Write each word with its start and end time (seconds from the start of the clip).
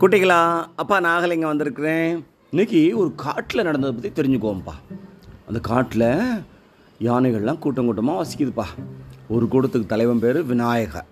குட்டிகளா 0.00 0.40
அப்பா 0.80 0.96
நாகலிங்கம் 1.06 1.50
வந்திருக்கிறேன். 1.50 2.10
இன்னைக்கு 2.52 2.80
ஒரு 3.00 3.08
காட்டில் 3.22 3.64
நடந்ததை 3.68 3.92
பற்றி 3.94 4.10
தெரிஞ்சுக்குவோம்ப்பா. 4.18 4.74
அந்த 5.46 5.58
காட்டில் 5.68 6.04
யானைகள்லாம் 7.06 7.58
கூட்டம் 7.64 7.88
கூட்டமாக 7.88 8.20
வசிக்குதுப்பா. 8.20 8.66
ஒரு 9.34 9.46
கூட்டத்துக்கு 9.52 9.92
தலைவன் 9.92 10.22
பேர் 10.24 10.38
விநாயக 10.50 11.02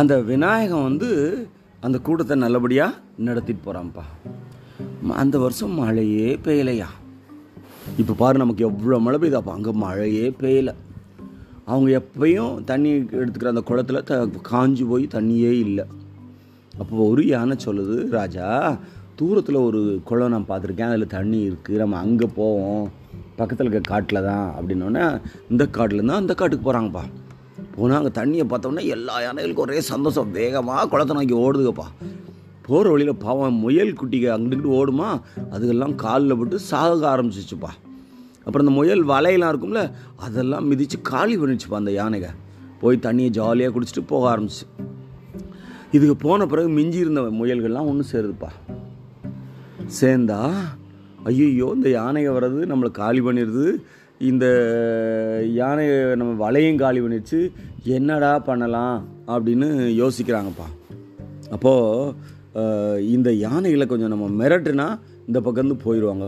அந்த 0.00 0.20
விநாயகன் 0.30 0.86
வந்து 0.88 1.08
அந்த 1.86 1.98
கூட்டத்தை 2.08 2.36
நல்லபடியாக 2.44 3.00
நடத்திட்டு 3.28 3.64
போகிறான்ப்பா 3.66 4.04
அந்த 5.22 5.38
வருஷம் 5.44 5.76
மழையே 5.82 6.28
பெய்யலையா? 6.46 6.88
இப்போ 8.02 8.16
பாரு 8.22 8.42
நமக்கு 8.44 8.66
எவ்வளோ 8.70 8.98
மழை 9.06 9.20
பெய்யுதாப்பா. 9.22 9.56
அங்கே 9.58 9.72
மழையே 9.84 10.28
பெய்யலை. 10.42 10.74
அவங்க 11.72 11.90
எப்பயும் 12.02 12.54
தண்ணி 12.70 12.92
எடுத்துக்கிற 13.22 13.54
அந்த 13.54 13.64
குளத்துல 13.72 14.02
த 14.10 14.26
காஞ்சி 14.52 14.86
போய் 14.92 15.14
தண்ணியே 15.16 15.52
இல்லை. 15.66 15.86
அப்போ 16.80 16.94
ஒரு 17.10 17.22
யானை 17.26 17.56
சொல்லுது 17.66 17.96
ராஜா 18.18 18.46
தூரத்தில் 19.18 19.64
ஒரு 19.68 19.80
குளம் 20.08 20.32
நான் 20.34 20.46
பார்த்துருக்கேன். 20.50 20.92
அதில் 20.92 21.14
தண்ணி 21.16 21.38
இருக்குது 21.48 21.80
நம்ம 21.82 21.96
அங்கே 22.04 22.28
போவோம். 22.38 22.84
பக்கத்தில் 23.38 23.66
இருக்க 23.66 23.90
காட்டில் 23.92 24.26
தான். 24.28 24.46
அப்படின்னோடனே 24.58 25.04
இந்த 25.52 25.64
காட்டில் 25.76 26.08
தான் 26.10 26.20
அந்த 26.22 26.34
காட்டுக்கு 26.34 26.66
போகிறாங்கப்பா 26.66 27.04
போனால் 27.74 27.98
அங்கே 27.98 28.12
தண்ணியை 28.20 28.44
பார்த்தோன்னே 28.52 28.82
எல்லா 28.94 29.14
யானைகளுக்கும் 29.24 29.66
ஒரே 29.66 29.80
சந்தோஷம். 29.92 30.32
வேகமாக 30.38 30.88
குளத்தை 30.92 31.14
நோக்கி 31.18 31.36
ஓடுதுங்கப்பா. 31.44 31.86
போகிற 32.66 32.90
வழியில் 32.92 33.20
பாவம் 33.24 33.60
முயல் 33.64 33.96
குட்டிக்கு 34.00 34.28
அங்கிட்டு 34.36 34.68
ஓடுமா? 34.80 35.08
அதுக்கெல்லாம் 35.52 35.94
காலில் 36.04 36.38
போட்டு 36.40 36.58
சாக 36.70 36.98
ஆரம்பிச்சிச்சுப்பா. 37.12 37.70
அப்புறம் 38.44 38.64
இந்த 38.66 38.74
முயல் 38.80 39.02
வலையெல்லாம் 39.12 39.52
இருக்கும்ல 39.52 39.82
அதெல்லாம் 40.26 40.68
மிதித்து 40.70 40.98
காலி 41.12 41.36
பண்ணிச்சுப்பா 41.36 41.80
அந்த 41.82 41.92
யானைக. 42.00 42.28
போய் 42.82 43.04
தண்ணியை 43.06 43.30
ஜாலியாக 43.38 43.72
குடிச்சிட்டு 43.74 44.04
போக 44.12 44.24
ஆரம்பிச்சு. 44.32 44.64
இதுக்கு 45.96 46.16
போன 46.24 46.46
பிறகு 46.50 46.68
மிஞ்சி 46.76 46.98
இருந்த 47.04 47.20
முயல்கள்லாம் 47.38 47.88
ஒன்று 47.90 48.04
சேருதுப்பா. 48.12 48.50
சேர்ந்தா 50.00 50.40
ஐயோ 51.28 51.68
இந்த 51.78 51.88
யானையை 51.98 52.30
வர்றது 52.36 52.60
நம்மளை 52.70 52.90
காலி 53.00 53.20
பண்ணிடுது. 53.26 53.66
இந்த 54.30 54.46
யானையை 55.60 55.96
நம்ம 56.20 56.32
வலையும் 56.44 56.80
காலி 56.82 57.00
பண்ணிடுச்சு. 57.00 57.40
என்னடா 57.96 58.32
பண்ணலாம் 58.48 58.96
அப்படின்னு 59.34 59.68
யோசிக்கிறாங்கப்பா. 60.02 60.68
அப்போது 61.56 63.08
இந்த 63.16 63.28
யானைகளை 63.46 63.84
கொஞ்சம் 63.86 64.12
நம்ம 64.14 64.30
மிரட்டுனா 64.40 64.88
இந்த 65.28 65.38
பக்கம்ந்து 65.46 65.76
போயிடுவாங்க 65.84 66.26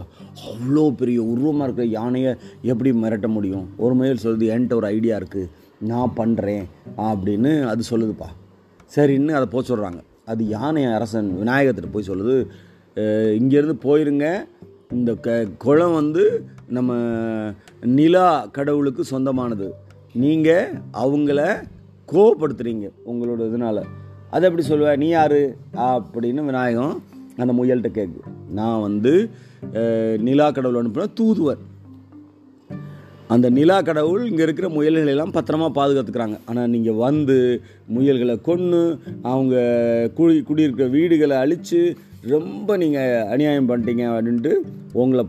அவ்வளோ 0.51 0.85
பெரிய 1.01 1.19
உருவமாக 1.33 1.67
இருக்கிற 1.67 1.87
யானையை 1.99 2.33
எப்படி 2.73 2.91
மிரட்ட 3.05 3.29
முடியும்? 3.37 3.67
ஒரு 3.85 3.95
முயல் 4.01 4.23
சொல்லுது 4.25 4.53
என்கிட்ட 4.55 4.81
ஒரு 4.83 4.89
ஐடியா 4.97 5.17
இருக்குது 5.23 5.51
நான் 5.91 6.17
பண்ணுறேன் 6.21 6.65
அப்படின்னு 7.11 7.53
அது 7.73 7.85
சொல்லுதுப்பா. 7.93 8.29
சரின்னு 8.95 9.37
அதை 9.39 9.47
போக 9.53 9.62
சொல்கிறாங்க 9.69 10.01
அது 10.33 10.43
யானை 10.55 10.83
அரசன் 10.97 11.29
விநாயகத்திட்ட 11.41 11.91
போய் 11.93 12.11
சொல்லுது 12.11 12.37
இங்கேருந்து 13.39 13.77
போயிருங்க. 13.85 14.27
இந்த 14.97 15.11
க 15.25 15.37
குளம் 15.65 15.95
வந்து 16.01 16.25
நம்ம 16.77 16.93
நிலா 17.98 18.27
கடவுளுக்கு 18.57 19.03
சொந்தமானது. 19.13 19.69
நீங்கள் 20.23 20.73
அவங்கள 21.03 21.41
கோவப்படுத்துகிறீங்க 22.13 22.87
உங்களோட 23.11 23.41
இதனால். 23.48 23.83
அதை 24.35 24.45
எப்படி 24.48 24.65
சொல்லுவேன் 24.69 25.01
நீ 25.03 25.09
யார்? 25.09 25.41
அப்படின்னு 25.91 26.43
விநாயகம் 26.51 26.95
அந்த 27.43 27.53
முயல்கிட்ட 27.59 27.91
கேட்கு 27.98 28.20
நான் 28.59 28.85
வந்து 28.87 29.13
நிலா 30.27 30.47
கடவுள் 30.51 30.81
அனுப்பினா 30.81 31.07
தூதுவர். 31.20 31.63
அந்த 33.33 33.47
நிலா 33.57 33.77
கடவுள் 33.89 34.23
இங்கே 34.29 34.43
இருக்கிற 34.47 34.69
முயல்களை 34.77 35.11
எல்லாம் 35.15 35.35
பத்திரமா 35.35 35.69
பாதுகாத்துக்கிறாங்க. 35.79 36.37
ஆனால் 36.51 36.73
நீங்கள் 36.75 36.99
வந்து 37.05 37.37
முயல்களை 37.95 38.35
கொன்று 38.49 38.81
அவங்க 39.33 39.55
குடி 40.17 40.35
குடியிருக்கிற 40.49 40.87
வீடுகளை 40.97 41.37
அழித்து 41.45 41.81
ரொம்ப 42.35 42.77
நீங்கள் 42.83 43.29
அநியாயம் 43.35 43.69
பண்ணிட்டீங்க 43.71 44.05
அப்படின்ட்டு 44.11 44.53
உங்களை 45.03 45.25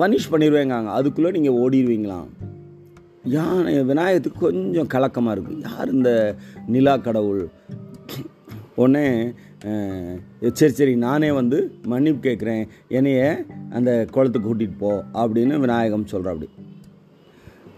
பனிஷ் 0.00 0.30
பண்ணிடுவேங்காங்க 0.32 0.90
அதுக்குள்ளே 0.98 1.32
நீங்கள் 1.36 1.58
ஓடிடுவீங்களாம் 1.62 2.28
யானை 3.36 3.72
விநாயகத்துக்கு 3.90 4.44
கொஞ்சம் 4.46 4.92
கலக்கமாக 4.94 5.34
இருக்கும் 5.34 5.64
யார் 5.68 5.94
இந்த 5.96 6.10
நிலா 6.74 6.94
கடவுள்? 7.06 7.42
உடனே 8.82 9.06
சரி 10.58 10.74
சரி 10.78 10.92
நானே 11.06 11.30
வந்து 11.38 11.58
மன்னிப்பு 11.92 12.20
கேட்குறேன். 12.26 12.62
என்னைய 12.98 13.22
அந்த 13.78 13.90
குளத்துக்கு 14.14 14.48
கூட்டிகிட்டு 14.48 14.80
போ 14.84 14.92
அப்படின்னு 15.22 15.56
விநாயகம் 15.64 16.10
சொல்கிற 16.12 16.32
அப்படி 16.34 16.48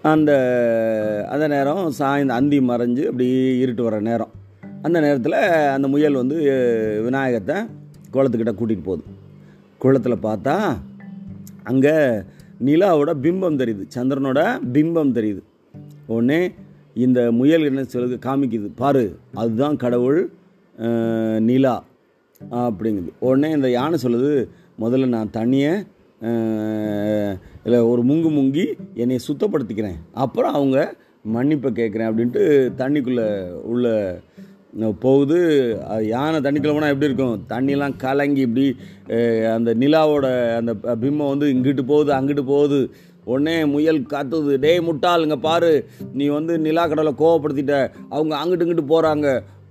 அந்த 0.03 0.33
அந்த 1.33 1.47
நேரம் 1.53 1.91
சாய்ந்த 1.97 2.33
அந்தி 2.35 2.59
மறைஞ்சு 2.69 3.03
அப்படி 3.09 3.27
இருட்டு 3.63 3.83
வர 3.87 3.97
நேரம். 4.07 4.31
அந்த 4.87 4.97
நேரத்தில் 5.05 5.37
அந்த 5.75 5.87
முயல் 5.95 6.21
வந்து 6.21 6.37
விநாயகத்தை 7.07 7.57
குளத்துக்கிட்ட 8.15 8.53
கூட்டிகிட்டு 8.61 8.87
போகுது. 8.87 9.05
குளத்தில் 9.79 10.25
பார்த்தா 10.27 10.55
அங்கே 11.71 11.95
நிலாவோட 12.69 13.11
பிம்பம் 13.25 13.61
தெரியுது 13.61 13.85
சந்திரனோட 13.97 14.41
பிம்பம் 14.75 15.15
தெரியுது. 15.19 15.43
உடனே 16.07 16.41
இந்த 17.05 17.21
முயல் 17.33 17.69
என்ன 17.71 17.85
சொல்லுது 17.93 18.17
காமிக்குது 18.27 18.71
பாரு 18.83 19.05
அதுதான் 19.35 19.77
கடவுள் 19.77 20.21
நிலா 21.49 21.77
அப்படிங்குது. 22.65 23.11
உடனே 23.19 23.51
இந்த 23.51 23.71
யானை 23.71 23.99
சொல்லுது 24.03 24.33
முதல்ல 24.83 25.15
நான் 25.17 25.37
தண்ணியை 25.39 25.73
இல்லை 27.65 27.79
ஒரு 27.91 28.03
முங்கு 28.09 28.31
முங்கி 28.39 28.65
என்னை 29.03 29.19
சுத்தப்படுத்திக்கிறேன். 29.29 29.99
அப்புறம் 30.25 30.57
அவங்க 30.59 30.79
மன்னிப்பை 31.35 31.71
கேட்குறேன் 31.79 32.09
அப்படின்ட்டு 32.11 32.43
தண்ணிக்குள்ளே 32.81 33.27
உள்ள 33.71 33.87
போகுது. 35.05 35.39
அது 35.93 36.03
யானை 36.07 36.39
தண்ணிக்குள்ளே 36.45 36.75
போனால் 36.75 36.93
எப்படி 36.95 37.09
இருக்கும்? 37.11 37.37
தண்ணியெலாம் 37.53 37.97
கலங்கி 38.05 38.43
இப்படி 38.49 38.67
அந்த 39.55 39.71
நிலாவோட 39.83 40.27
அந்த 40.59 40.73
பிம்மம் 41.03 41.33
வந்து 41.33 41.47
இங்கிட்டு 41.55 41.85
போகுது 41.93 42.13
அங்கிட்டு 42.19 42.45
போகுது. 42.53 42.81
உடனே 43.31 43.57
முயல் 43.73 44.01
காத்துது 44.13 44.53
டேய் 44.65 44.87
முட்டாளுங்க 44.89 45.37
பாரு. 45.49 45.73
நீ 46.21 46.27
வந்து 46.37 46.53
நிலா 46.67 46.85
கடலை 46.91 47.13
கோவப்படுத்திட்ட. 47.23 47.75
அவங்க 48.15 48.35
அங்கிட்டு 48.43 48.67
இங்கிட்டு 48.67 48.93
போகிறாங்க 48.93 49.27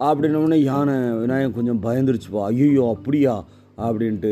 அப்படின்னோடனே 0.09 0.59
யானை 0.71 0.97
விநாயகம் 1.21 1.57
கொஞ்சம் 1.57 1.81
பயந்துருச்சுப்பா. 1.85 2.43
ஐயோ 2.51 2.85
அப்படியா? 2.95 3.35
அப்படின்ட்டு 3.85 4.31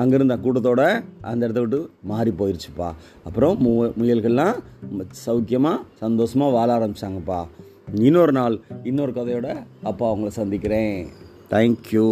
அங்கேருந்து 0.00 0.36
கூட்டத்தோட 0.44 0.82
அந்த 1.30 1.44
இடத்த 1.46 1.60
விட்டு 1.64 1.80
மாறி 2.10 2.30
போயிடுச்சுப்பா 2.40 2.88
அப்புறம் 3.24 3.56
மு 3.64 3.72
முயல்கள்லாம் 4.00 4.58
சௌக்கியமாக 5.26 5.84
சந்தோஷமாக 6.04 6.56
வாழ 6.58 6.68
ஆரம்பிச்சாங்கப்பா. 6.78 7.40
இன்னொரு 8.06 8.32
நாள் 8.32 8.56
இன்னொரு 8.90 9.12
கதையோட 9.12 9.48
அப்பா 9.82 10.06
அவங்கள 10.12 10.32
சந்திக்கிறேன். 10.40 10.96
தேங்க்யூ 11.52 12.08